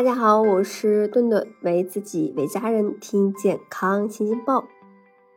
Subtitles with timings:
[0.00, 4.64] 大家好，我是顿顿，为自己为家人听健康新京报。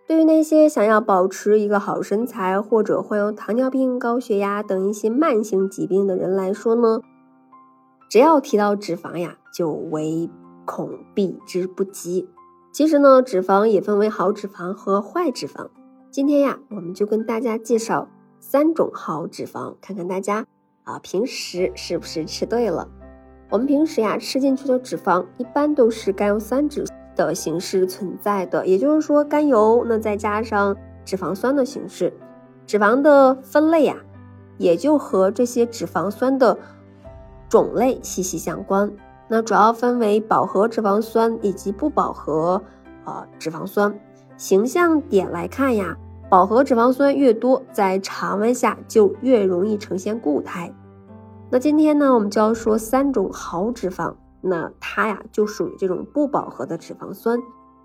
[0.08, 7.02] 对于那些想要保持一个好身材，或者患有糖尿病、高血压等一些慢性疾病的人来说呢，
[8.10, 10.30] 只要提到脂肪呀，就唯
[10.64, 12.30] 恐避之不及。
[12.72, 15.68] 其实呢，脂肪也分为好脂肪和坏脂肪。
[16.10, 18.08] 今天呀，我们就跟大家介绍
[18.40, 20.46] 三种好脂肪，看看大家
[20.84, 22.88] 啊平时是不是吃对了。
[23.50, 30.76] 我们平时呀吃进去的脂肪一般都是甘油三酯的形式存在的，也就是说甘油，那再加上
[31.06, 32.12] 脂肪酸的形式。
[32.66, 33.98] 脂肪的分类呀，
[34.58, 36.58] 也就和这些脂肪酸的
[37.48, 38.92] 种类息息相关。
[39.28, 42.62] 那主要分为饱和脂肪酸以及不饱和
[43.06, 43.94] 呃脂肪酸。
[44.36, 45.96] 形象点来看呀，
[46.30, 50.74] 饱和脂肪酸越多，在常温下就越容易呈现固态。
[51.54, 54.16] 那今天呢，我们就要说三种好脂肪。
[54.42, 57.38] 那它呀，就属于这种不饱和的脂肪酸。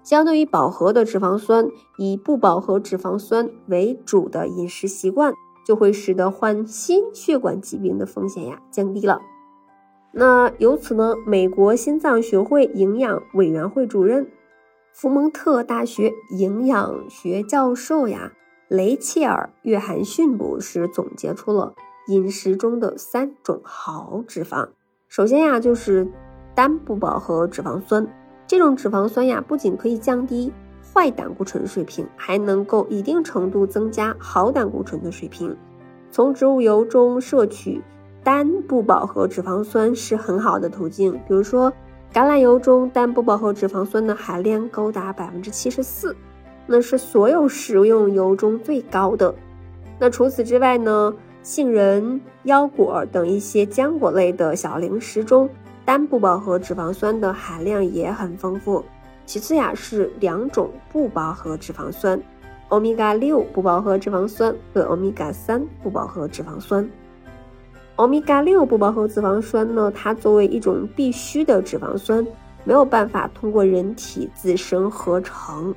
[0.02, 5.34] 相对于饱和的脂肪酸，以不饱和脂肪酸为主的饮食习惯，
[5.66, 9.20] 就会使得患心血管疾病的风险呀降低了。
[10.12, 14.30] 那由此呢，美国心脏学会营养委员会主任、
[14.94, 18.32] 福蒙特大学营养学教授呀，
[18.68, 21.74] 雷切尔·约翰逊博士总结出了。
[22.08, 24.68] 饮食中的三种好脂肪，
[25.08, 26.08] 首先呀就是
[26.54, 28.06] 单不饱和脂肪酸。
[28.46, 30.50] 这种脂肪酸呀，不仅可以降低
[30.94, 35.54] 坏胆固醇水平，还能够一定程度增加好胆固醇的水平。
[36.10, 37.82] 从植物油中摄取
[38.24, 41.12] 单不饱和脂肪酸是很好的途径。
[41.12, 41.70] 比如说，
[42.10, 46.16] 橄榄油中单不饱和脂肪酸的含量高达百分之七十四，
[46.66, 49.34] 那是所有食用油中最高的。
[49.98, 51.14] 那除此之外呢？
[51.42, 55.48] 杏仁、腰果等一些浆果类的小零食中，
[55.84, 58.84] 单不饱和脂肪酸的含量也很丰富。
[59.24, 62.20] 其次呀，是两种不饱和脂肪酸，
[62.68, 66.88] 欧米伽六不饱和脂肪酸和欧米伽三不饱和脂肪酸。
[67.96, 72.26] 欧米伽六不饱和脂肪酸呢，它作为一种必需的脂肪酸，
[72.64, 75.74] 没有办法通过人体自身合成。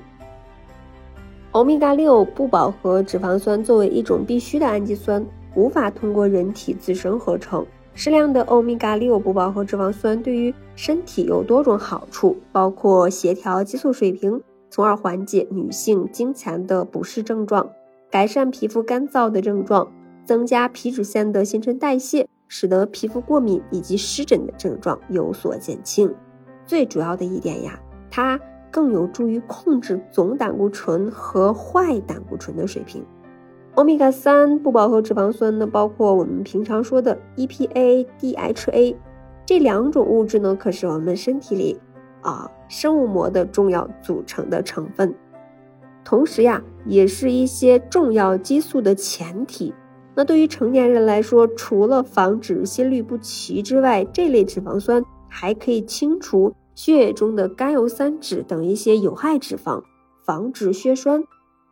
[1.52, 5.26] 欧米伽六不饱和脂肪酸作为一种必需的氨基酸。
[5.56, 7.66] 无法通过人体自身合成。
[7.94, 17.70] 适量的欧米伽六不饱和脂肪酸对于身体有多种好处，包括协调激素水平，从而缓解女性经前的不适症状，
[18.10, 19.92] 改善皮肤干燥的症状，
[20.24, 26.14] 增加皮脂腺的新陈代谢，使得皮肤过敏以及湿疹的症状有所减轻。
[26.66, 27.78] 最主要的一点呀，
[28.10, 28.40] 它
[28.72, 33.06] 更有助于控制总胆固醇和坏胆固醇的水平。
[33.76, 38.96] 欧米伽三不饱和脂肪酸呢，包括我们平常说的 EPA、DHA
[39.46, 41.80] 这两种物质呢，可是我们身体里
[42.22, 45.16] 啊生物膜的重要组成的成分，
[46.04, 49.74] 同时呀，也是一些重要激素的前提。
[50.14, 59.82] 那对于成年人来说，除了防止心律不齐之外，这类脂肪酸还可以清除血液中的甘油三酯等一些有害脂肪，
[60.26, 61.24] 防止血栓。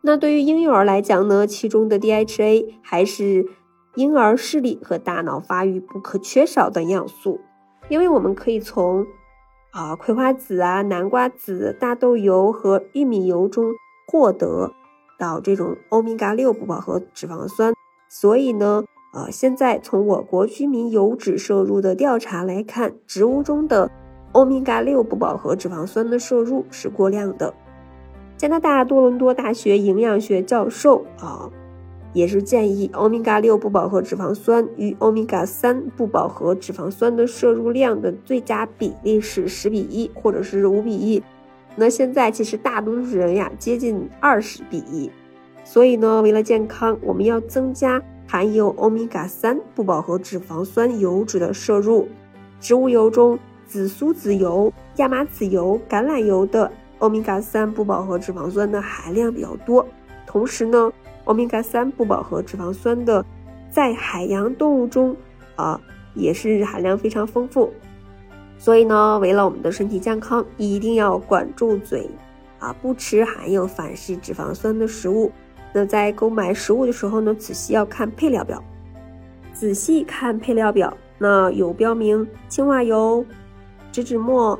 [0.02, 3.46] 那对于婴幼儿来讲呢，其中的 DHA 还是
[3.96, 7.40] 婴儿视力和大脑发育不可缺少的营养素，
[7.88, 9.06] 因为我们可以从
[9.72, 13.72] 啊葵花籽啊、南瓜籽、大豆油和玉米油中
[14.06, 14.72] 获得
[15.18, 17.74] 到这种欧米伽六不饱和脂肪酸。
[18.08, 23.90] 所以呢，呃，现在从我国居民油脂摄入的调查来看，植物中的
[24.32, 27.52] 欧米伽六不饱和脂肪酸的摄入是过量的。
[28.40, 31.50] 加拿大多伦多大学营养学教授啊，
[32.14, 41.22] 也是建议欧米伽六不饱和脂肪酸与欧米伽三不饱和脂肪酸的摄入量的最佳比例是十比一或者是五比一。
[41.76, 45.10] 那现在其实大多数人呀接近二十比一，
[45.62, 52.08] 所以呢，为了健康，我们要增加含有欧米伽三不饱和脂肪酸油脂的摄入。
[52.58, 56.72] 植物油中，紫苏籽油、亚麻籽油、橄榄油的。
[57.00, 59.84] 欧米伽三不饱和脂肪酸的含量比较多，
[60.26, 60.92] 同时呢，
[61.24, 63.24] 欧米伽三不饱和脂肪酸的
[63.70, 65.16] 在海洋动物中
[65.56, 65.80] 啊
[66.14, 67.72] 也是含量非常丰富，
[68.58, 72.08] 所以呢，为了我们的身体健康，一定要管住嘴
[72.58, 75.32] 啊，不吃含有反式脂肪酸的食物。
[75.72, 78.62] 那在购买食物的时候呢，仔细要看配料表，
[79.54, 83.24] 仔细看配料表，那有标明氢化油、
[83.90, 84.58] 植脂末。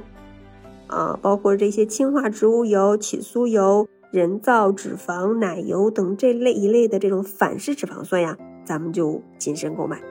[0.91, 10.03] 啊，包括这些氢化植物油、起酥油、人造脂肪、奶油等这类一类的这种反式脂肪酸呀，咱们就谨慎购买。